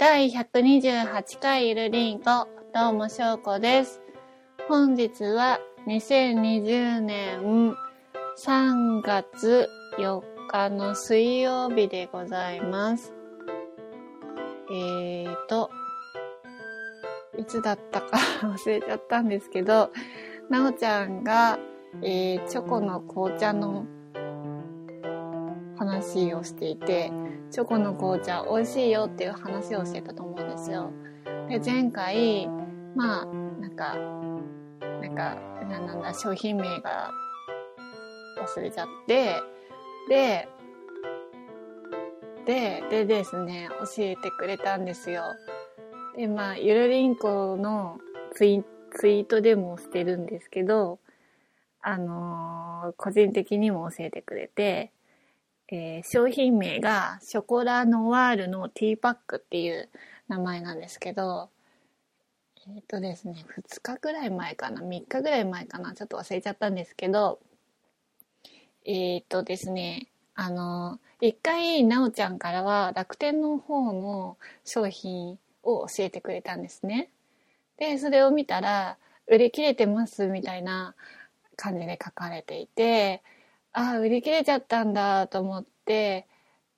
[0.00, 4.00] 第128回ゆるりんこ、どうもしょうこです。
[4.66, 7.74] 本日は2020年
[8.38, 9.68] 3月
[9.98, 13.12] 4日の水曜日でございます。
[14.72, 15.68] えーと、
[17.36, 19.90] いつだったか 忘れちゃったんですけど、
[20.48, 21.58] なおちゃんが、
[22.00, 23.84] えーチョコの紅茶の
[25.80, 27.10] 話をしていて、
[27.50, 30.92] チョコの紅茶美味しいよっていう話をしてたと思うんですよ。
[31.48, 32.46] で、前回、
[32.94, 37.10] まあ、なんか、なんか、なんだ、商品名が
[38.38, 39.36] 忘れちゃって、
[40.10, 40.48] で、
[42.44, 45.22] で、でですね、教えてくれたんですよ。
[46.14, 47.98] で、まあ、ゆるりんこの
[48.34, 50.98] ツイツイートでもしてるんですけど、
[51.80, 54.90] あのー個人的にも教えてくれて、
[55.72, 59.88] えー商品名がショコラノワールのティーパックっていう
[60.28, 61.50] 名前なんですけど、
[62.66, 67.40] えっ、とですね、2日ぐらい前かな、3日ぐらい前かな、ちょっと忘れちゃったんですけど、
[68.84, 77.10] えっ、とですね、あの、一回、なおちゃんからは楽天の方の商品を教えてくれたんですね。
[77.76, 80.94] で、それを見たら、売り切れてますみたいな
[81.56, 83.22] 感じで書かれていて、
[83.72, 86.26] ああ、売り切れちゃったんだと思って、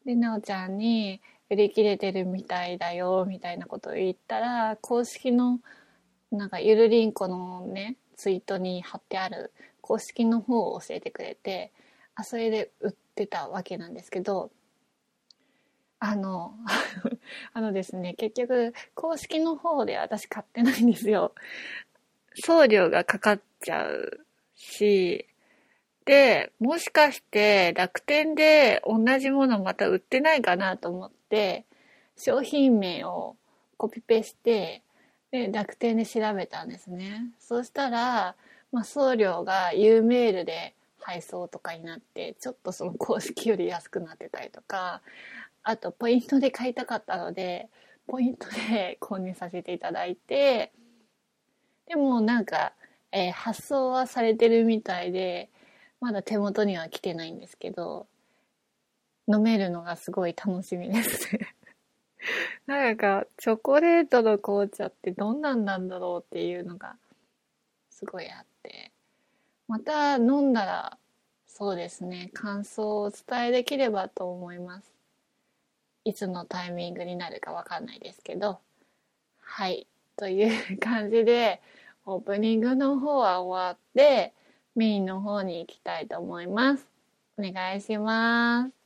[0.05, 5.61] で、なおちゃんに、売り切れてるみたいだよ、みたいなことを言ったら、公式の、
[6.31, 11.73] なんか、ゆるりんこのね、ツイートに貼ってある公式の方を教えてくれて、
[12.15, 14.51] あ、それで売ってたわけなんですけど、
[15.99, 16.55] あの、
[17.55, 21.33] あのですね、結局、公式の方で私買ってないんですよ。
[22.35, 25.27] 送料がかかっちゃうし、
[26.59, 31.65] もしかして楽天で同じものまた売ってないかなと思って、
[32.17, 33.37] 商品名を
[33.77, 34.83] コピペして、
[35.31, 37.33] で、楽天で調べたんですね。
[37.39, 38.37] そうしたら、
[38.71, 45.03] まあ、送料が U メールで配送とかになって、ちょっとその公式より安くなってたりとか、
[45.63, 47.69] あとポイントで買いたかったので、
[48.07, 50.73] ポイントで購入させていただいて、
[51.87, 52.73] でもなんか、
[53.11, 55.51] えー発送はされてるみたいで、
[56.03, 58.09] まだ手元には来てないんですけど、
[59.29, 61.55] 飲めるのがすごい楽しみですね。
[62.67, 66.97] なんか、チョコレートの紅茶ってどんなんなんだろうっていうのが、
[67.89, 68.91] すごいあって。
[69.69, 70.99] また飲んだら、
[71.47, 74.93] そうですね、感想をお伝えできればと思います。
[76.05, 78.59] いつのタイミングになるかわかんないですけど。
[79.39, 79.87] はい。
[80.17, 81.63] という感じで、
[82.07, 84.35] オープニングの方は終わって、
[84.75, 86.87] メインの方に行きたいと思います。
[87.39, 88.83] お願いします。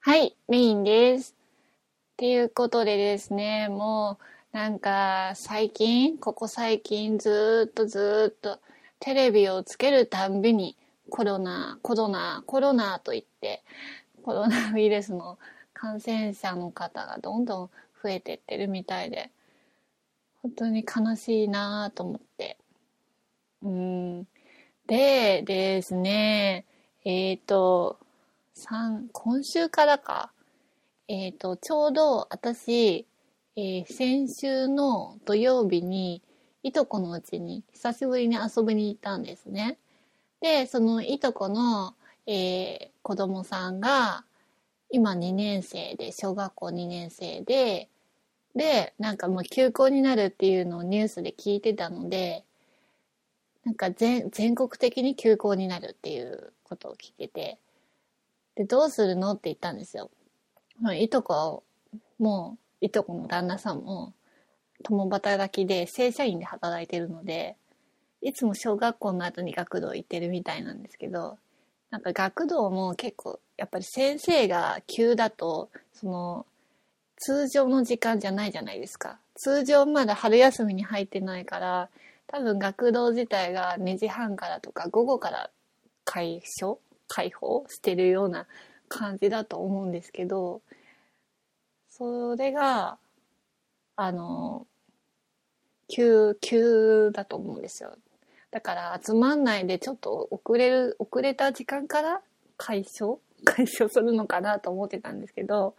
[0.00, 1.36] はい、メインです。
[2.14, 4.18] っていうことでですね、も
[4.52, 8.58] うなんか最近、ここ最近ずっとずっと
[8.98, 10.76] テレビをつけるたんびに
[11.10, 13.62] コロナ、コロナ、コロナと言って
[14.24, 15.38] コロナウイルスの
[15.80, 17.70] 感染者の方がどんどん
[18.02, 19.30] 増えてってるみたいで、
[20.42, 22.58] 本当に悲しいなぁと思って。
[23.62, 24.24] うん。
[24.86, 26.66] で、ですね、
[27.06, 27.98] えっ、と、
[28.52, 30.32] 三今週からか。
[31.08, 33.06] えっ、と、ちょうど私、
[33.56, 36.20] えー先週の土曜日に、
[36.62, 39.78] いとこのうちに久しぶりに遊びに行ったんですね。
[40.42, 41.94] で、そのいとこの、
[42.26, 44.24] えー子供さんが、
[44.90, 47.88] 今2年生で、小学校2年生で、
[48.54, 52.44] で、なんかもう休校になるっていうのをニュースで聞いてたので、
[53.64, 57.58] なんか全全国的に休校になるっていうことを聞いて、
[58.56, 60.10] で、どうするのって言ったんですよ。
[60.98, 61.62] いとこ
[62.18, 64.12] も、いとこの旦那さんも、
[64.82, 67.56] 共働きで正社員で働いてるので、
[68.22, 71.38] いつも小学校の後に学童行ってるみたいなんですけど、
[71.90, 76.46] なんか学童も結構、やっぱり先生が急だと、その、
[77.16, 79.18] 通常の時間じゃないじゃないですか。
[79.36, 81.90] 通常まだ春休みに入ってないから、
[82.28, 85.50] 多分学童自体が2時半からとか午後から
[86.04, 86.78] 開所
[87.08, 88.46] 開放してるような
[88.88, 90.62] 感じだと思うんですけど、
[91.90, 92.98] それが、
[93.96, 94.66] あの、
[95.88, 97.96] 急、急だと思うんですよ。
[98.50, 102.20] だから集まんないでちょっと遅れる、遅れた時間から
[102.56, 103.18] 解消？
[103.44, 105.74] 解消するのかなと思ってたんですけど、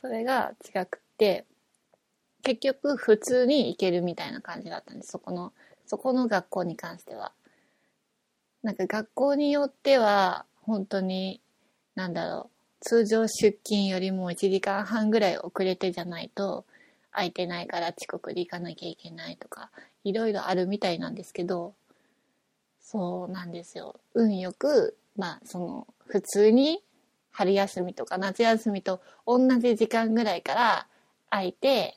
[0.00, 1.44] それが違くって、
[2.42, 5.12] 結局普通に行けるみたいな感じだったんです。
[5.12, 5.52] そこの、
[5.86, 7.32] そこの学校に関しては。
[8.62, 11.40] なんか学校によっては、本当に、
[11.94, 16.64] なんだろう、通常出勤よりも1時間半ぐらい遅れてじゃないと、
[17.16, 19.70] 空いてないから遅刻で行かなきゃいけないとか、
[20.04, 21.72] いろいろあるみたいなんですけど、
[22.78, 23.98] そうなんですよ。
[24.14, 26.82] 運よく、まあ、その、普通に
[27.30, 30.86] 春休みとか夏休みと同じ時間ぐらいから
[31.30, 31.96] 空いて、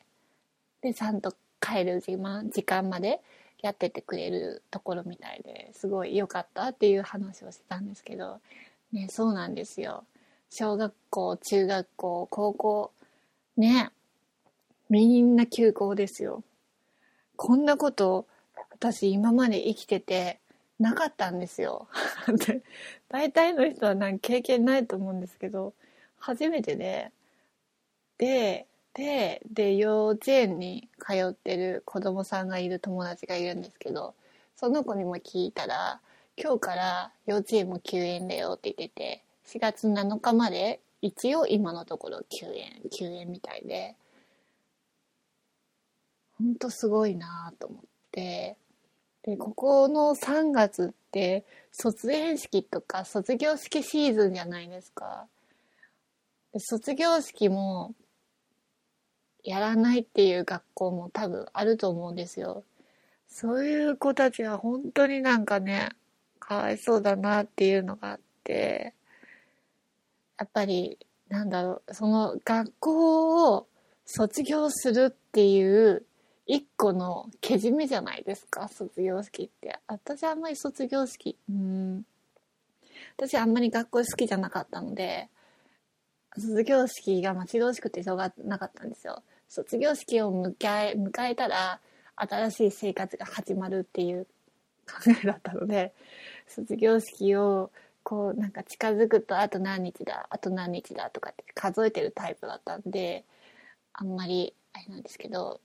[0.81, 3.19] で、ちゃんと帰る時間時間まで
[3.61, 8.39] やっててくれるところみたいですごい良かったっていう話をしてたんですけど、
[8.93, 10.05] ね、そうなんですよ。
[10.49, 12.91] 小学校、中学校、高校、
[13.57, 13.91] ね、
[14.89, 16.43] みんな休校ですよ。
[17.35, 18.25] こんなこと
[18.71, 20.39] 私今まで生きてて
[20.79, 21.87] なかったんですよ。
[23.09, 25.73] 大体の人はなん経験ないと思うんですけど、
[26.17, 27.11] 初めてで、
[28.17, 34.15] で、で、で、幼稚園に通ってる子供さんがいる友達がいるんですけど、
[34.55, 36.01] その子にも聞いたら、
[36.35, 43.95] 今日から幼稚園も休園だよって言ってて、4月7日まで一応今のところ休園、休園みたいで、
[46.39, 47.81] ほんとすごいなと思っ
[48.11, 48.57] て、
[49.23, 55.27] で、ここの3月って卒園式とか卒業式シーズンじゃないですか。
[56.53, 57.93] で卒業式も
[59.43, 62.63] やらないっていう学校も多分あると思うんですよ。
[63.27, 65.89] そういう子たちは本当になんかね、
[66.39, 68.93] かわいそうだなっていうのがあって、
[70.37, 70.97] やっぱり、
[71.27, 73.67] なんだろう、その学校を
[74.05, 76.05] 卒業するっていう
[76.49, 79.77] 一個のけじめじゃないですか、卒業式って。
[79.85, 82.03] 私あんまり卒業式、うん、
[83.17, 85.29] 私あんまり学校好きじゃなかったので、
[86.35, 89.21] 卒業式が待ち遠しくてしょうがなかったんですよ。
[89.47, 91.79] 卒業式を迎え、迎えたら、
[92.15, 94.25] 新しい生活が始まるっていう
[94.87, 95.93] 考えだったので、
[96.47, 97.69] 卒業式を、
[98.01, 103.23] こう、なんか近づくと、あと何日だ、あと何日だとかって数えてるタイプだったんで、
[103.93, 105.61] あんまり、あれなんですけど、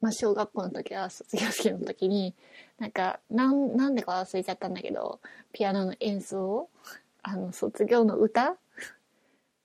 [0.00, 2.34] まあ、小学校の時は卒業式の時に、
[2.78, 5.20] なんか、なん、なんでか忘れちゃったんだけど、
[5.52, 6.70] ピアノの演奏を、
[7.22, 8.56] あの、卒業の歌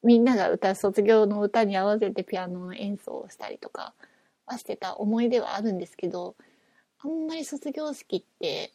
[0.04, 3.94] みんなが歌う卒業の歌に合わせてピアノの演奏をしたりとか
[4.46, 6.36] はしてた思い出はあるんですけど、
[7.00, 8.74] あんまり卒業式って、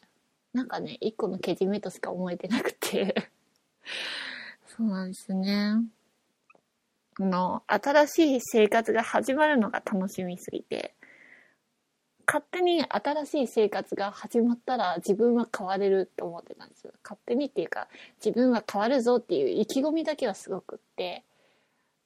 [0.53, 3.29] なんかね、一個のけじめとしか思えてなくて
[4.65, 5.83] そうなんですね。
[7.19, 10.95] の、新しい生活が始まるのが楽しみすぎて、
[12.27, 16.91] 勝手に新しい生活が始まったら自分は変われると思ってたんですよ。
[17.03, 17.87] 勝手にっていうか
[18.23, 21.23] 自分は変わるぞっていう意気込みだけはすごくって、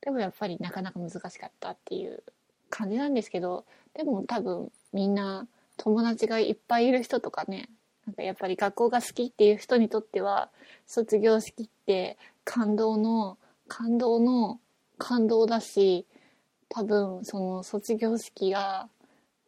[0.01, 2.23] でもやっぱりなかなか難しかったっていう
[2.69, 3.65] 感じなんですけど、
[3.95, 5.47] でも多分みんな
[5.77, 7.69] 友達がいっぱいいる人とかね、
[8.05, 10.49] なんかやっぱり学校が好きっていう人にとっては
[10.85, 13.37] 卒業式って感動の
[13.67, 14.59] 感動の
[14.97, 16.05] 感動だし
[16.69, 18.87] 多分その卒業式が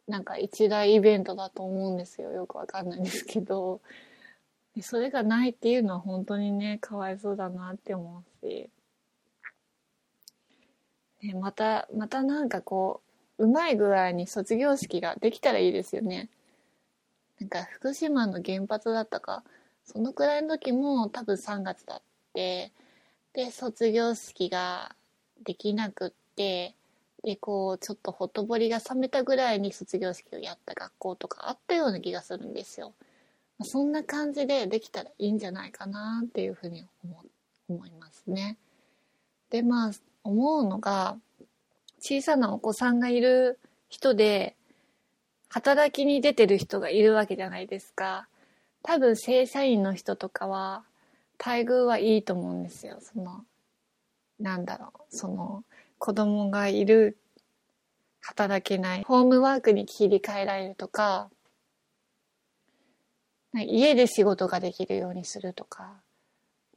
[0.06, 2.30] なんか一大イベントだと思うんですよ。
[2.32, 3.80] よくわかんないんですけど。
[4.82, 8.68] それがないっていうのは本当にね、かわいそうだなって思うし。
[11.22, 13.00] ね、また、またなんかこ
[13.38, 16.28] う、うまい具合に卒業式ができたらいいですよね。
[17.40, 19.44] なんか福島の原発だったか、
[19.84, 22.72] そのくらいの時も多分3月だって、
[23.32, 24.96] で、卒業式が
[25.44, 26.74] できなくって、
[27.24, 32.92] で、こう、ちょっとほとぼりが冷めたぐらいに卒業式をやった学校とかあったような気がするんですよ。
[33.62, 37.24] そんな感じでできたらいいんじゃないかなっていうふうに思
[37.66, 38.58] 思いますね。
[39.48, 39.90] で、まあ、
[40.22, 41.16] 思うのが、
[41.98, 44.54] 小さなお子さんがいる人で、
[45.48, 48.28] 働きに出てる人がいるわけじゃないですか。
[48.82, 50.84] 多分正社員の人とかは、
[51.38, 52.98] 待遇はいいと思うんですよ。
[53.00, 53.46] その、
[54.38, 55.64] なんだろう、その、
[56.04, 57.16] 子供がいる、
[58.20, 61.30] 働けない、ホームワークに切り替えられるとか、
[63.54, 66.02] 家で仕事ができるようにするとか、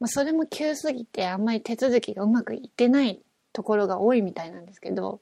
[0.00, 3.20] まあ、それも急すぎてあんまり手続きがうまくいってない
[3.52, 5.20] ところが多いみたいなんですけど、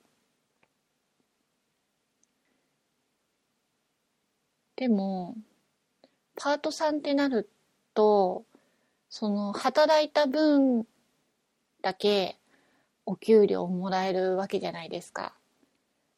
[4.76, 5.34] でも、
[6.36, 7.50] パートさんってなる
[7.92, 8.44] と、
[9.08, 10.86] その働いた分
[11.82, 12.38] だけ
[13.06, 15.32] お給料をもらえるわけじゃないですか。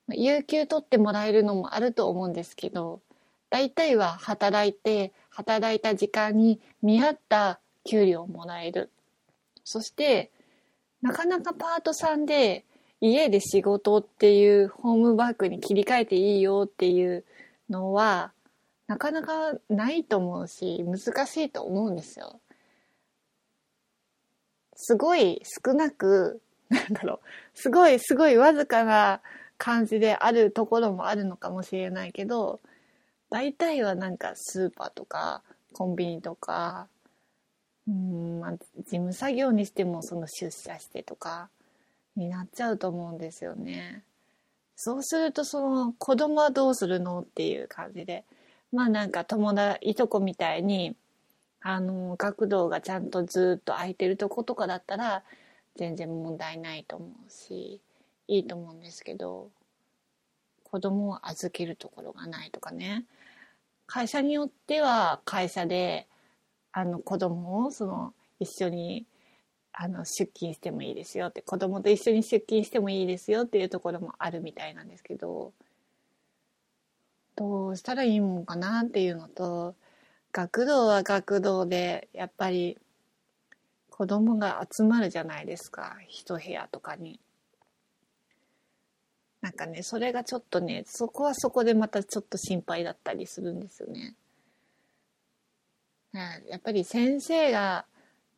[0.09, 3.00] 有給取ってもらえるのもあると思うんですけど、
[3.50, 8.90] 大体は働いて、働いた時間に見合った給料をもらえる。
[9.64, 10.30] そして、
[11.02, 12.64] なかなかパートさんで
[13.00, 17.25] 家で仕事っていうホームワークに切り替えていいよっていう
[17.71, 18.33] のは
[18.88, 22.40] なかなかないと思うし、難しいと思うんですよ。
[24.75, 26.40] すごい少なく、
[26.71, 27.19] なんだろう、
[27.55, 29.21] すごいすごいわずかな
[29.57, 32.61] 感じであるところもあるのかもしれないけど、
[33.31, 36.89] 大体はなんかスーパーとかコンビニとか、
[37.87, 41.49] うん、まあ、事務作業にしてもその出社してとか
[42.17, 44.03] になっちゃうと思うんですよね。
[44.77, 48.25] そうするとその子供はどうするのっていう感じで。
[48.71, 50.95] まあなんか友達、いとこみたいに、
[51.61, 55.25] あの、学童がちゃんとずっと空いてるとことかだったら
[55.78, 57.80] 全然問題ないと思うし、
[58.26, 59.49] いいと思うんですけど、
[60.64, 63.04] 子供を預けるところがないとかね。
[63.87, 66.08] 会社によっては会社で、
[66.73, 69.06] あの子供をその一緒に
[69.73, 75.52] あの出勤してもいいですよって子供と一緒に出勤してもいいですよっていうところもあるみたいなんですけど
[77.37, 79.76] どうしたらいいもんかなっていうのと
[80.32, 82.76] 学童は学童でやっぱり
[83.99, 87.19] 子供が集まるじゃないですか一部屋とかに。
[89.40, 94.14] なんかねそれがちょっとねそこはそこでまたちょっと心配だったりするんですよね。
[96.12, 97.87] やっぱり先生が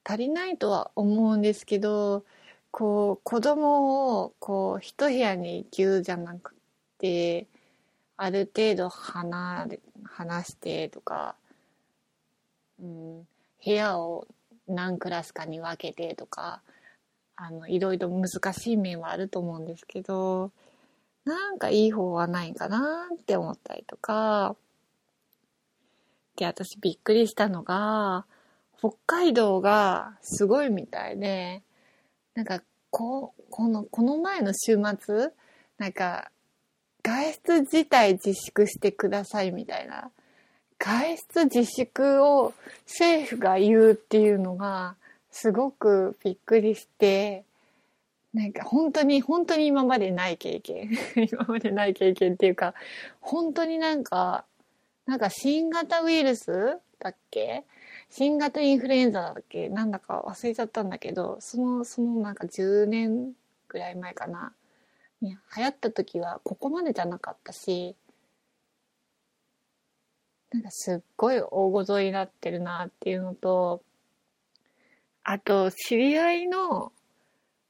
[0.03, 2.25] 足りないとは思うんですけど
[2.71, 6.55] こう子供をこう一部屋にぎゅうじゃなく
[6.97, 7.47] て
[8.17, 11.37] ある程度離れ離してとか、
[12.81, 13.27] うん、
[13.63, 14.27] 部屋を
[14.71, 16.63] 何クラスかに分けてとか
[17.37, 20.51] あのいろいろ難しい面はあると思うんですけど
[21.25, 24.57] なんかいい方はないかなって思ったりとか
[26.37, 28.25] で私びっくりしたのが
[28.81, 31.63] 北海道がすごいみたいで、
[32.35, 35.33] なんか、こ、この、この前の週末、
[35.77, 36.31] なんか、
[37.03, 40.11] 外出自体自粛してくださいみたいな。
[40.83, 42.55] 外出自粛を
[42.87, 44.97] 政府が言うっていうのが、
[45.31, 47.45] すごくびっくりして、
[48.33, 50.91] なんか本当に、本当に今までない経験。
[51.31, 52.75] 今までない経験っていうか、
[53.21, 54.45] 本当になんか、
[55.05, 57.65] なんか新型ウイルスだっけ？
[58.09, 59.69] 新型インフルエンザだっけ？
[59.69, 63.33] なんだか忘れちゃったんだけど、その、そのなんか10年
[63.69, 64.55] ぐらい前かな？
[65.21, 67.95] 流行った時はここまでじゃなかったし、
[70.53, 73.83] なんかすっごい大ごとになってるなっていうのと、
[75.23, 76.93] あと、知り合いの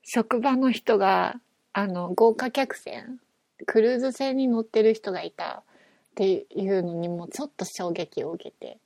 [0.02, 1.40] 職場の人が、
[1.72, 3.20] あの、豪華客船、
[3.66, 8.78] クルーズ船に乗ってる人がいたっていうのにもちょっと衝撃を受けて、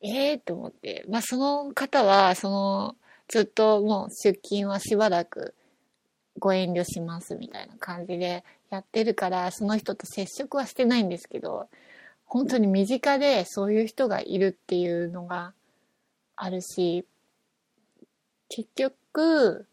[0.00, 1.04] ええー、と思って。
[1.08, 2.96] まあ、その方は、その、
[3.28, 5.54] ずっともう出勤はしばらく
[6.38, 11.68] ご遠慮しますみたいな感じでやってるから、その人と接触はしてないんですけど、
[12.34, 15.54] 本当に身近でそういう人がいるっていうのが
[16.34, 17.06] あるし、
[18.48, 19.68] 結局、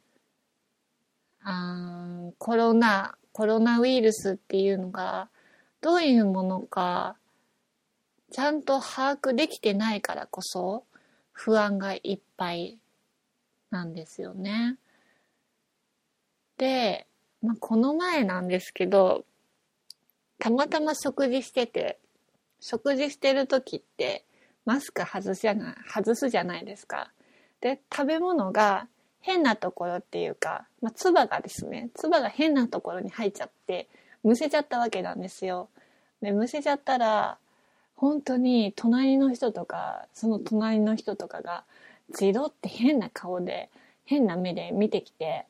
[1.41, 5.30] あコロナ、コロナウイルスっていうのが
[5.82, 7.15] どういうものか
[8.32, 10.84] ちゃんと把握できてないからこそ
[11.32, 12.77] 不安がいっぱい
[13.72, 14.77] なんですよね。
[16.60, 17.08] で、
[17.41, 19.25] まあ、この前なんですけど、
[20.38, 21.98] たまたま食事してて、
[22.62, 24.24] 食事してる時って
[24.65, 27.12] マスク外すじゃない、外すじゃないですか。
[27.60, 28.88] で、食べ物が
[29.20, 33.88] 変なところっていうか、まあ、唾がですね、唾が変なところに入っちゃって、
[34.24, 35.70] むせちゃったわけなんですよ。
[36.22, 37.38] で、むせちゃったら、
[37.96, 41.63] 本当に隣の人とか、その隣の人とかが、
[42.15, 43.70] じろって変な顔で、
[44.06, 45.46] 変な目で見てきて、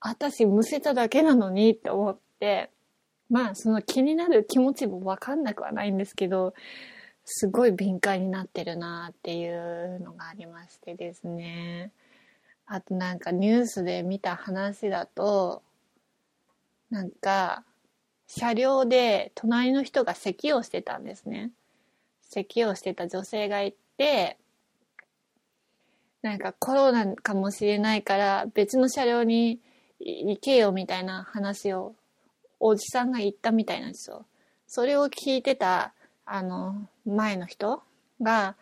[0.00, 2.70] 私むせただけなのにって思って、
[3.30, 6.54] まあその気になる気持ちもわかんなくはないんですけど、
[7.24, 11.92] すごい敏感になってるなっていうのがありましてですね。
[12.66, 15.62] あとなんかニュースで見た話だと、
[16.90, 17.64] なんか
[18.26, 21.50] 車両で隣の人が咳をしてたんですね。
[22.22, 24.38] 咳をしてた女性がいて、
[26.22, 29.60] なんかコロナかもしれないから別の車両に
[30.00, 31.94] 行けよみたいな話を
[32.60, 34.26] おじさんが言ったみたいなんですよ。
[34.66, 35.92] それを聞いてた、
[36.26, 37.82] あの、前の人
[38.20, 38.56] が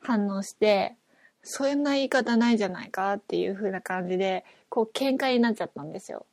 [0.00, 0.96] 反応して、
[1.42, 6.26] そんな言い方ないじゃないかっていう風な感じで、こう喧嘩になっちゃったんですよ。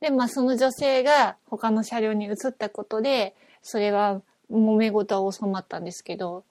[0.00, 6.44] で、まあその女性が他の車両に移ったことで、それは揉め事は収まったんですけど、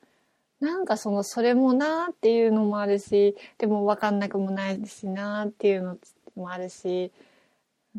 [0.59, 5.97] なんかその、それもなーっていうのもあるし、でも分かんなくもないしなーっていうの
[6.35, 7.11] もあるし、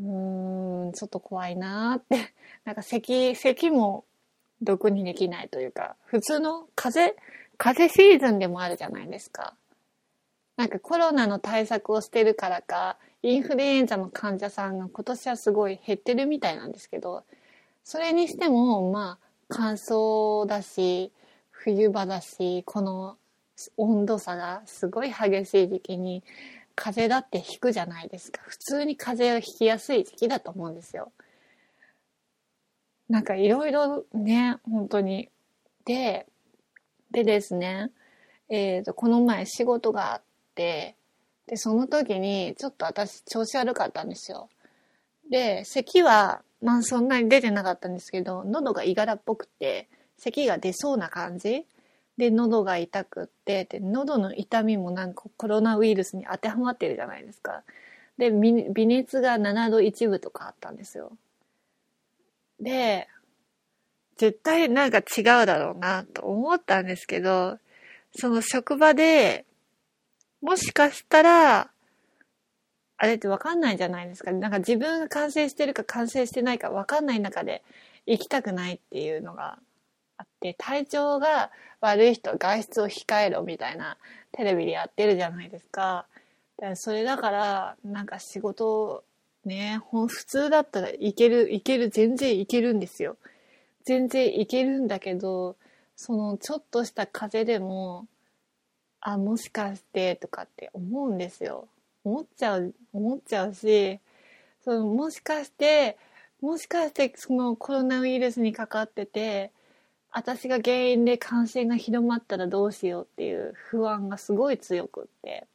[0.00, 2.34] うーん、ちょっと怖いなーって。
[2.64, 4.04] なんか咳、咳も
[4.62, 7.22] 毒にできないというか、普通の風邪、
[7.58, 9.54] 風邪シーズンでもあるじゃないですか。
[10.56, 17.24] なんかコロナの対策をしてるからか、インフルエンザの患者さんが今年はすごい減ってるみたいなんですけど、
[17.84, 21.12] それにしても、まあ、乾燥だし、
[21.50, 23.16] 冬場だし、この
[23.76, 26.22] 温度差がすごい激しい時期に、
[26.80, 28.40] 風邪だって引くじゃないですか。
[28.46, 31.12] 普通に風邪をひきやすい時期だと思うんですよ。
[33.10, 35.28] なんかいろいろね、本当に。
[35.84, 36.26] で、
[37.10, 37.90] でですね、
[38.48, 40.22] えっ、ー、と、この前仕事があっ
[40.54, 40.96] て、
[41.46, 44.48] で、その時にちょっと私調子悪かったんですよ。
[45.28, 51.66] で、咳は、まあそんなに出てなかったんですけど、喉がいがらっぽくて、咳が出そうな感じ
[52.20, 57.62] で、喉が痛くって、で、喉の痛みもなんかコロナウイルスに当てはまってるじゃないですか。
[58.18, 61.12] で、微熱が7度1分とかあったんですよ。
[62.60, 63.08] で、
[64.18, 67.58] 絶対なんか違うだろうなと思ったんですけど、
[68.14, 69.46] その職場で、
[70.42, 71.70] もしかしたら、
[72.98, 74.30] あれってわかんないじゃないですか。
[74.30, 77.62] なんか自分が感染してるか感染してないかわかんない中で
[78.04, 79.58] 行きたくないっていうのが
[80.20, 81.50] あって、体調が
[81.80, 83.96] 悪い人外出を控えろみたいな
[84.32, 86.06] テレビでやってるじゃないですか。
[86.58, 89.02] だからそれだから、なんか仕事
[89.44, 93.16] ね、普通だったらいける、いける、全然いけるんですよ。
[93.84, 95.56] 全然いけるんだけど、
[95.96, 98.06] そのちょっとした風でも、
[99.00, 101.66] あ、もしかしてとかって思うんですよ。
[102.04, 103.98] 思っちゃう、思っちゃうし、
[104.62, 105.96] そのもしかして、
[106.42, 109.52] もしかしてそのコロナウイルスにかかってて、
[110.12, 115.46] 私が原因で感染が広まったらどうしようっていう不安がすごい強くって。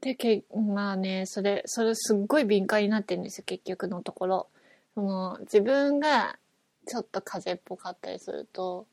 [0.00, 4.48] で、けまあね、それ、それすっごい敏感になってるんですよ、結局のところ。
[4.94, 6.38] その、自分が
[6.86, 8.86] ちょっと風邪っぽかったりすると、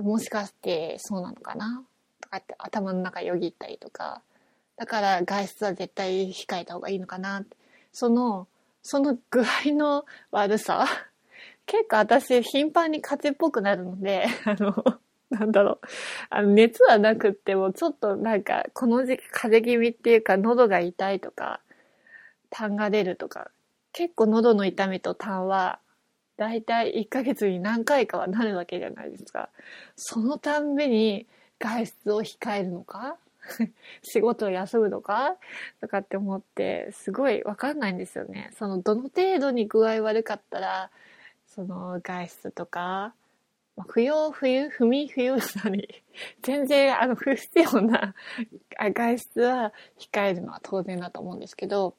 [0.00, 1.84] もしかしてそうなのかな？
[2.20, 4.22] とかって頭の中よぎったりとか、
[4.76, 7.44] だから外出は絶対控えた方がいいのかな
[7.92, 8.46] その、
[8.82, 10.86] その具合の悪さ？
[11.66, 14.74] 結構私頻繁に風邪っぽくなるので、 あの、
[15.30, 15.86] なんだろう。
[16.30, 21.60] あの、熱はなくっても、ちょっとなんか、この時期風邪気味っていうか、喉が痛いとか、
[22.50, 23.50] 痰が出るとか、
[23.92, 25.78] 結構喉の痛みと痰は、
[26.36, 29.50] だいたい1ヶ月に何回かはなるわけじゃないですか。
[29.94, 31.26] そのたんびに
[31.60, 33.16] 外出を控えるのか？
[34.02, 35.36] 仕事を休むのか？
[35.80, 38.50] とかって思って、すごいわかんないんですよね。
[38.58, 40.90] その、どの程度に具合悪かったら、
[41.46, 43.14] その、外出とか、
[43.88, 45.88] 不要不急、不眠不要なに、
[46.42, 48.14] 全然、あの、不必要な
[48.94, 51.94] 外出は控えるのは当然だと思うんですけど、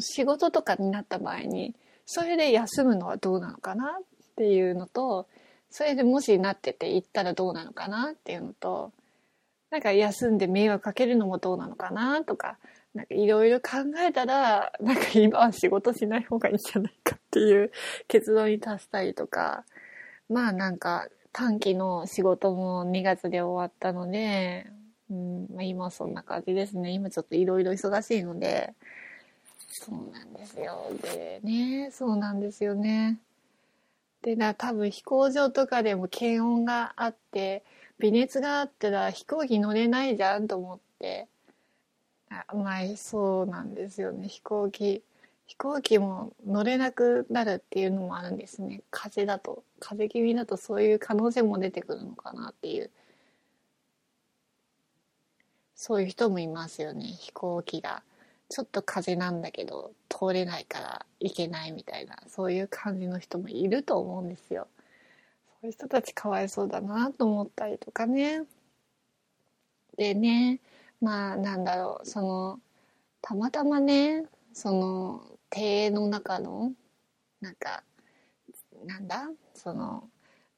[0.00, 1.74] 仕事とかになった場合に、
[2.06, 4.02] それで休むのはどうなのかなっ
[4.36, 5.26] ていうのと、
[5.70, 8.92] それでもしなってて行ったらどうなのかなっていうのと、
[9.70, 12.58] なんか休んで迷惑かけるのもどうなのかなとか、
[12.94, 17.70] なんかいろいろ考えたら、なんか今は仕事しない方がいいんじゃないかっていう
[18.08, 19.64] 結論に達したりとか、
[20.28, 24.66] まあなんか短期の仕事も2月で終わったので、
[25.10, 26.90] うんまあ、今そんな感じですね。
[26.90, 28.72] 今ちょっといろいろ忙しいので、
[29.68, 30.86] そうなんですよ。
[31.02, 33.18] でね、そうなんですよね。
[34.22, 37.62] で、な、多分飛行場とかでも検温があって、
[37.98, 41.28] 微熱があったら飛行機乗れないじゃんと思って。
[42.30, 44.28] あまあ、そうなんですよね。
[44.28, 45.02] 飛行機。
[45.46, 48.82] 飛行機も乗れなくなるっていうのもあるんですね。
[48.90, 49.64] 風邪だと。
[49.80, 52.90] 風邪気味だとそういう可能性も出てくるのかなっていう。
[55.74, 57.04] そういう人もいますよね。
[57.04, 58.02] 飛行機が。
[58.48, 64.68] ちょっと風なんだけど通れないから行けないみたいなそういう感じの人もいると思うんですよ。
[65.60, 68.42] そういう人たちかわいそうだなと思ったりとかね。
[69.96, 70.60] でね
[71.00, 72.60] まあなんだろうその
[73.22, 76.72] たまたまねその庭園の中の
[77.40, 77.82] なんか
[78.84, 79.30] なんだ？
[79.54, 80.08] その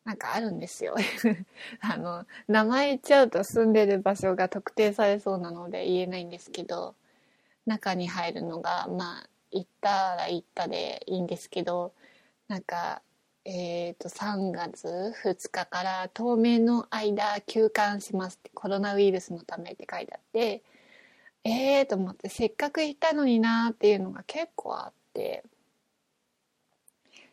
[0.04, 0.96] なんかあるんですよ
[1.80, 6.94] あの名前言っちゃうと住んでる場所が特定されそうなので言えないんですけど
[7.66, 11.92] 中に入るのがまあ行ったら行ったでいいんですけど
[12.48, 13.02] なんか
[13.50, 20.62] えっ、ー、と3月2日から当面の間休館しますってコロナウイルスのためって書いてあって
[21.44, 25.44] ええー、と思ってせっかく行ったのになっていうのが結構あって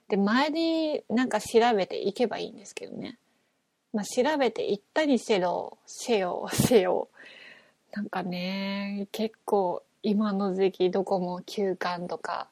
[0.08, 3.18] で前になんか調べて行けばいいんですけどね。
[3.92, 7.10] まあ調べて行ったにせよせよせよ。
[7.92, 12.48] なんかね結構今の時期どこも休館とか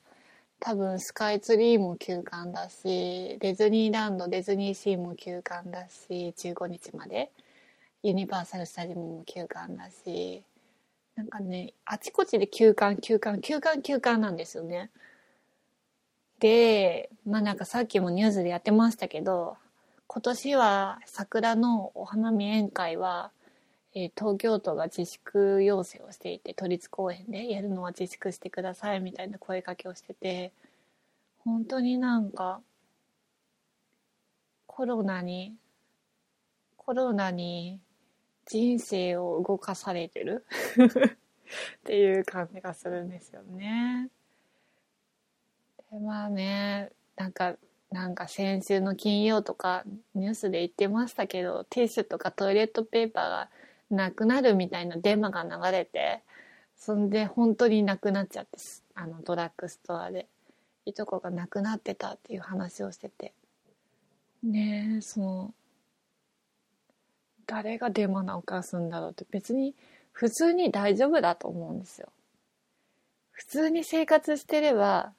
[0.65, 7.31] 多分スカイツリーも休館だし、ディズニーランド、ディズニーシーも休館だし、15日まで。
[8.01, 10.41] ユニバーサル・スタジオも休館だし、
[11.15, 14.89] なんかね、あちこちで休館、休館、休館、休館なんですよね。
[16.39, 19.57] で、まあなんかさっきもニュースでやってましたけど、
[20.07, 23.31] 今年は桜のお花見宴会は、
[23.95, 30.51] えー、東京都が自粛要請をしていて都立公園でやるのは自粛してくださいみたいな声かけをしてて
[31.39, 32.61] 本当になんか
[34.65, 35.53] コロナに
[36.77, 37.79] コロナに
[38.47, 40.45] 人生を動かされてる
[40.81, 44.09] っていう感じがするんですよね。
[45.91, 47.55] でまあねなんか
[47.91, 49.83] なんか先週の金曜とか
[50.15, 53.49] ニュースで言ってましたけどティッシュとかトイレットペーパーが
[53.93, 56.21] なくなるみたいなデマが流れて
[56.75, 58.57] そんで本当になくなっちゃって
[58.95, 60.27] あのドラッグストアで。
[60.85, 63.33] いとこがなくなってたっていう話をしてて。
[64.43, 65.53] ねえその
[67.45, 69.73] 誰がデマなおかすんだろうって別に
[70.11, 72.11] 普通に大丈夫だと思うんですよ。
[73.31, 75.13] 普通に生活してれば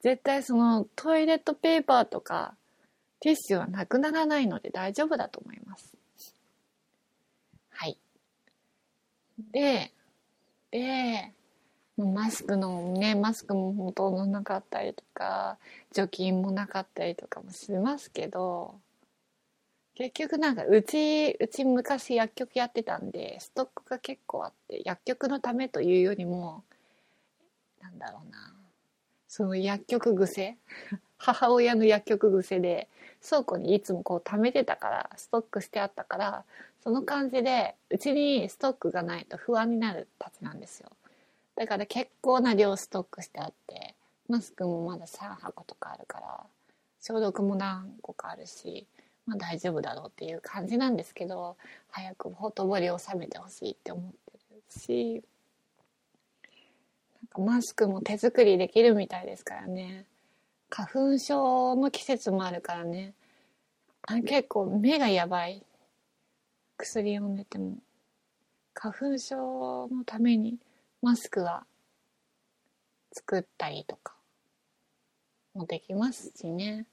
[0.00, 2.54] 絶対そのトイレットペーパーとか
[3.20, 5.94] ティッシュはなくならないので大丈夫だと思います。
[7.70, 7.98] はい。
[9.38, 9.92] で、
[10.70, 11.32] で、
[11.96, 15.58] マスクのね、マスクもほとんどなかったりとか、
[15.92, 18.80] 除菌もなかったりとかもしますけど、
[19.94, 26.62] 結局なんかうち、うち昔薬局やってたんで、ストックが結構あって、薬局のためというよりも、
[27.80, 28.52] なんだろうな。
[29.28, 30.56] その薬局癖？
[31.18, 32.88] 母親の薬局癖で
[33.28, 36.44] 倉庫にいつもこう貯めてたからストックしてあったから
[36.82, 40.90] その感じでうちにストックがないと不安になるたちなんですよ。
[41.56, 43.94] だから結構な量ストックしてあって
[44.28, 46.40] マスクもまだ3箱とかあるから
[47.00, 48.86] 消毒も何個かあるし
[49.26, 51.56] まあ大丈夫だろうっていう感じなんですけど
[51.90, 55.22] 早くほとぼりを冷めてほしいって思ってるし
[57.34, 60.04] なんかマスクも手作りできるみたいですからね。
[60.68, 63.14] 花粉症の季節もあるからね。
[64.02, 65.62] あ結構目がやばい。
[66.76, 67.78] 薬飲んでても。
[68.74, 70.58] 花粉症のために
[71.00, 71.64] マスクは
[73.12, 74.14] 作ったりとか
[75.54, 76.86] もできますしね。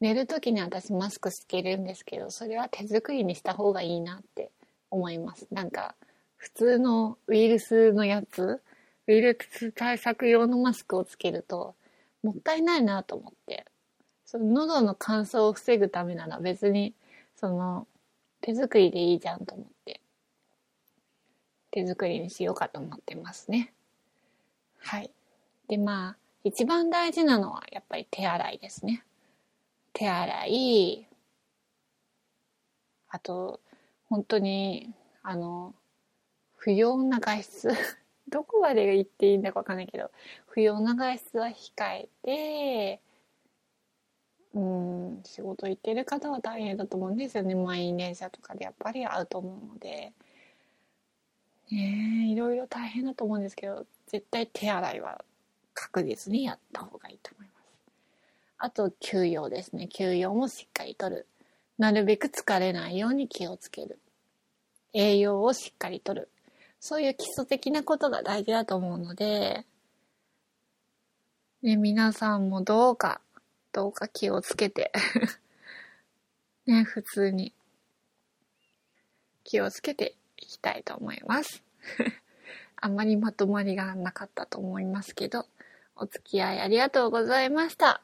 [0.00, 4.50] 寝る時に私マスクつけるんですけどそれは手作りにした方がいいなって
[4.90, 5.46] 思います。
[5.50, 5.94] なんか
[6.36, 8.60] 普通のウイルスのやつ
[9.06, 11.74] ウイルス対策用のマスクをつけると、
[12.24, 13.66] もったいないなと思って。
[14.24, 16.94] その喉の乾燥を防ぐためなら別に、
[17.36, 17.86] その、
[18.40, 20.00] 手作りでいいじゃんと思って。
[21.70, 23.72] 手作りにしようかと思ってますね。
[24.78, 25.10] はい。
[25.68, 29.04] で、まあ、一番大事なのはやっぱり手洗いですね。
[29.92, 31.06] 手洗い、
[33.08, 33.60] あと、
[34.08, 35.72] 本当に、あの、
[36.56, 37.70] 不要な外出
[38.28, 40.10] どこまで言っていいんだかわかんないけど、
[40.46, 43.00] 不要な外出は控えて、
[44.54, 47.54] うん、仕事行ってる方は大変だと思うんですよね。
[47.54, 50.12] 満員電車とかでやっぱり会うと思うので。
[51.70, 55.24] ねえ、いろいろ大変だと思うんですけど、絶対手洗いは
[55.72, 57.64] 確実にやった方がいいと思います。
[58.58, 59.88] あと、休養ですね。
[59.88, 61.26] 休養もしっかりとる。
[61.78, 63.98] なるべく疲れないように気をつける。
[64.92, 66.28] 栄養をしっかりとる。
[66.86, 69.64] そういう基礎的なことが大事だと思うので、
[71.62, 73.22] ね、皆さんもどうか、
[73.72, 74.92] どうか気をつけて
[76.68, 77.54] ね、普通に
[79.44, 81.62] 気をつけていきたいと思います。
[82.76, 85.46] あんまりまとまりがなかったと思いますけど、
[85.96, 88.02] お付き合いありがとうございました。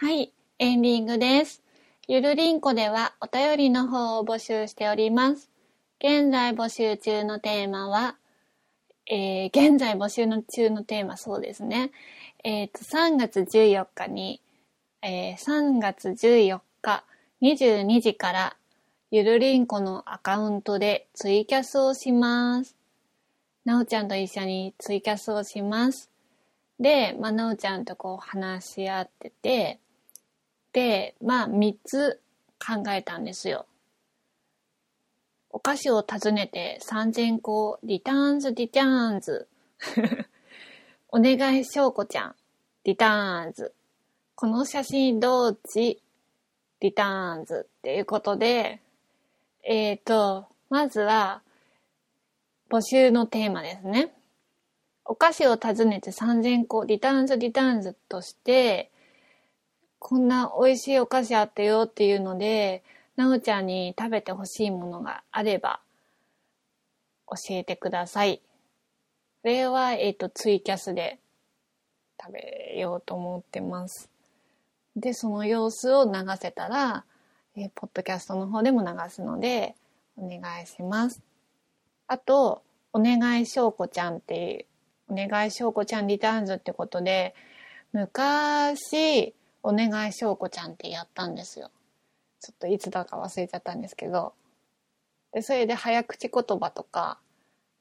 [0.00, 1.60] はい、エンディングです。
[2.06, 5.50] ゆるりんこではお便りの方を募集しております。
[5.98, 8.14] 現在募集中のテーマは、
[9.10, 11.90] えー、現在募集の中のテーマそうですね。
[12.44, 14.40] えっ、ー、と、3月14日に、
[15.02, 17.02] えー、3月14日
[17.42, 18.56] 22時から
[19.10, 22.76] ゆるりんこのアカウントでツイキャスをします。
[23.64, 26.08] なおちゃんと一緒にツイキャスをします。
[26.78, 29.80] で、まあ、なおちゃんとこう話し合ってて、
[30.78, 32.20] で、まあ3つ
[32.64, 33.66] 考えたんですよ。
[35.50, 39.48] お菓子を訪ねて3000個、リターンズ、リターンズ。
[41.10, 42.36] お願いしょうこちゃん、
[42.84, 43.74] リターンズ。
[44.36, 46.00] この写真どっち？
[46.78, 48.80] リターンズっていうことで、
[49.64, 51.42] えっ、ー、と、まずは、
[52.70, 54.14] 募集のテーマですね。
[55.04, 58.92] お菓子を訪ねて3000個、リターンズリターンズとして、
[59.98, 62.82] こんな美味しいお菓子あったよっていうので、
[63.16, 65.80] なおちゃんに食べてほしいものがあれば、
[67.26, 68.40] 教えてください。
[69.42, 71.18] これは、えっ、ー、と、ツイキャスで
[72.20, 74.08] 食べようと思ってます。
[74.96, 77.04] で、その様子を流せたら、
[77.56, 79.74] えー、ポッドキャストの方でも流すので、
[80.16, 81.20] お願いします。
[82.06, 84.66] あと、お願いしょうこちゃんって
[85.08, 87.34] いう、お願いしょうこちゃんリターンズってことで、
[87.92, 91.70] 昔、お願いしょうこちゃんってやったんですよ。
[92.40, 94.32] ちょっといつだか忘れちゃったんですけど。
[95.32, 97.18] で、それで早口言葉とか、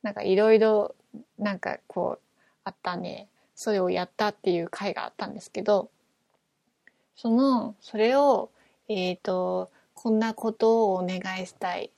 [0.01, 0.95] なんかいろいろ、
[1.37, 5.89] なんかこう、あったんで、それをやったっていう回があったんですけど、
[7.15, 8.51] その、それを、
[8.89, 11.91] えっ、ー、と、こんなことをお願いしたい。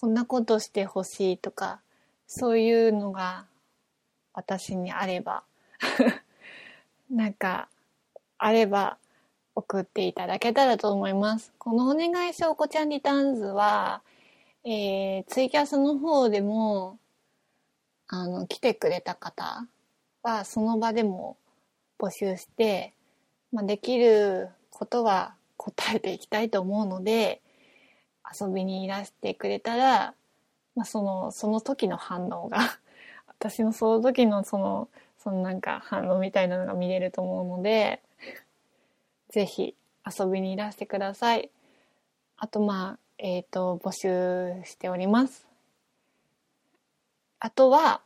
[0.00, 1.80] こんなことしてほしいとか、
[2.26, 3.46] そういうのが
[4.34, 5.44] 私にあれば
[7.10, 7.68] なんか、
[8.36, 8.98] あれば
[9.58, 11.52] 送っていただけたらと思います。
[11.58, 14.02] このお願いしょうこちゃんリターンズは、
[14.64, 16.96] えー、ツイキャスの方でも、
[18.06, 19.66] あの、来てくれた方
[20.22, 21.36] はその場でも
[21.98, 22.92] 募集して、
[23.50, 27.42] まあ、できることは答えていきたいと思うので、
[28.40, 30.14] 遊びにいらしてくれたら、
[30.76, 32.58] まあ、その、その時の反応が
[33.26, 38.02] 私のその時のその、そのなんか反応みたいなのが見れると思うので、
[39.30, 39.74] ぜひ
[40.06, 41.50] 遊びにいらしてください。
[42.36, 45.46] あと、まあ、えっ、ー、と、募集しております。
[47.40, 48.00] あとは、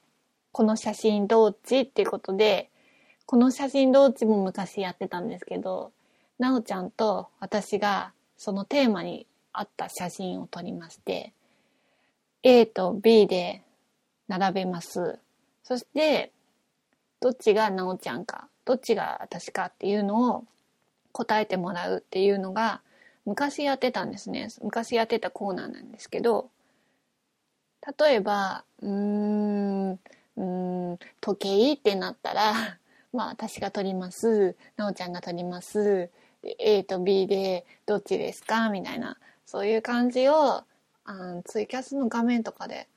[0.52, 2.70] この写真どっちっていうことで、
[3.26, 5.92] この写真どっちも昔やってたんですけど、
[6.38, 11.32] なおちゃんと私がそのテーマに合った写真を撮りまして、
[12.42, 13.62] A と B で
[14.28, 15.18] 並べます。
[15.62, 16.32] そして、
[17.20, 20.44] どっちがなおちゃんか、どっちが私かっていうのを
[21.12, 22.83] 答えてもらうっていうのが、
[23.25, 24.48] 昔やってたんですね。
[24.62, 26.51] 昔やってたコーナーなんですけど、
[27.98, 29.90] 例えば、うーん、
[30.37, 30.42] う
[30.94, 32.53] ん、時計ってなったら、
[33.12, 34.57] まあ私が取ります。
[34.77, 36.11] なおちゃんが取ります。
[36.59, 38.68] A と B でどっちですか？
[38.70, 40.62] みたいな、そういう感じを、
[41.05, 42.88] あツイキャスの画面とかで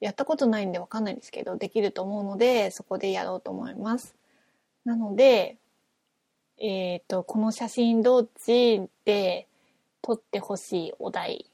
[0.00, 4.16] やったことないんでわかんないんですけど、できると思うので、そこでやろうと思います。
[4.84, 5.58] なので、
[6.64, 9.48] えっ、ー、と、この写真どっちで
[10.00, 11.46] 撮ってほしいお題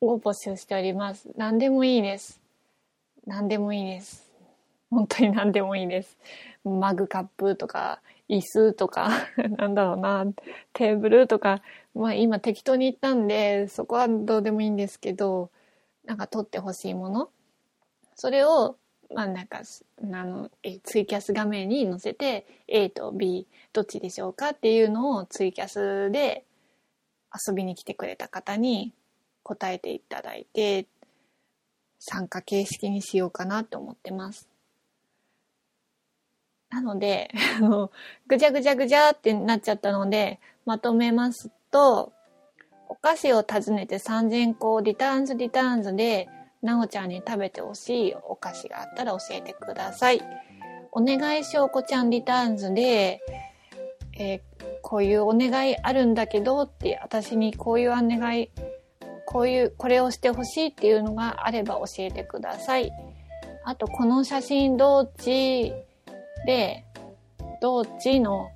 [0.00, 1.28] を募集しております。
[1.36, 2.40] 何でもいいです。
[3.24, 4.28] 何でもいいです。
[4.90, 6.18] 本当に何でもいいです。
[6.64, 9.10] マグカップとか、椅子とか、
[9.58, 10.26] なんだろうな、
[10.72, 11.62] テーブルとか、
[11.94, 15.52] まあ今適当に言ったんで、そこはどうでもいいんですけど、
[16.04, 17.30] なんか撮ってほしいもの
[18.16, 18.76] それを、
[19.14, 26.44] まあなんか、あの、えツイキャス画面に載せて、A と B どっちでしょうかっていうのをツイキャスで
[27.34, 28.92] 遊びに来てくれた方に
[29.42, 30.86] 答えていただいて、
[31.98, 34.48] 参加形式にしようかなと思ってます。
[36.70, 37.90] なので、 あの、
[38.26, 42.12] ぐちゃぐちゃぐちゃってなっちゃったので、まとめますと、
[42.88, 46.28] お菓子を訪ねて3000個リターンズリターンズで、
[46.62, 50.22] なおちゃんに食べてほしいお菓子があったら教えてください。
[50.92, 53.20] お願いしょうこちゃんリターンズで、
[54.18, 54.40] えー、
[54.82, 58.50] こういうお願いあるんだけどって、私にこういうお願い、
[59.26, 62.90] こういう、これをしてほしいっていうのがあれば教えてください。
[63.64, 65.72] あと、この写真どっち
[66.46, 66.84] で、
[67.60, 68.50] どっちの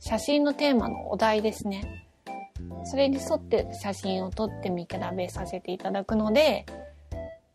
[0.00, 2.06] 写真のテーマのお題ですね。
[2.84, 6.66] それに沿って写真を撮って見比べさせていただくので、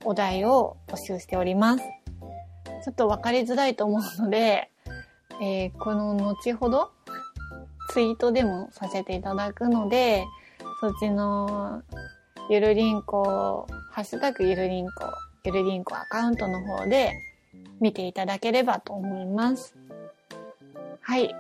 [0.06, 1.84] お題を募集しております。
[2.84, 4.70] ちょっと分かりづらいと思うので、
[5.42, 6.92] えー、この後ほど
[7.89, 10.26] ツイートでもさせていただくので、
[10.82, 11.82] そっちの
[12.50, 14.92] ゆるりんこ、ハッシュタグゆるりんこ、
[15.46, 17.13] ゆるりんこアカウントの方で
[17.80, 19.76] 見ていただければと思います。
[21.02, 21.36] はい。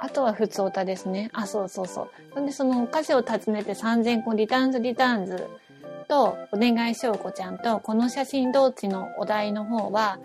[0.00, 1.30] あとは普通歌ですね。
[1.32, 2.34] あ、そうそうそう。
[2.34, 5.48] なんでそのお菓子を訪ねて3000個リターンズリターンズ
[6.14, 10.20] と、お願いしょうこちゃんと、この写真同地のお題の方は、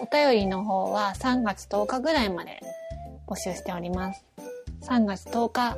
[0.00, 2.60] お便りの方は3月10日ぐらいまで
[3.28, 4.24] 募集しております。
[4.84, 5.76] 3月10日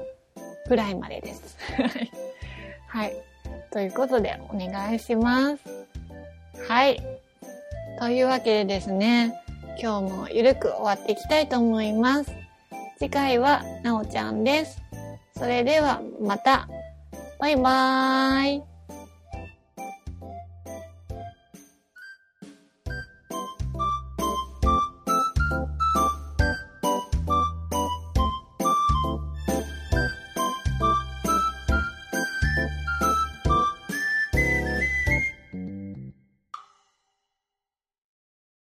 [0.68, 1.58] ぐらいまでです。
[2.86, 3.16] はい。
[3.72, 5.62] ということで、お願いします。
[6.68, 7.02] はい。
[7.98, 9.34] というわけでですね、
[9.82, 12.32] 今日もゆるく終わっていきたいと思います。
[12.98, 14.80] 次回はなおちゃんです。
[15.36, 16.68] それではまた。
[17.40, 18.75] バイバーイ。